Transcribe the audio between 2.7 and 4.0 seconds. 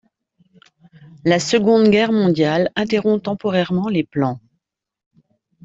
interrompt temporairement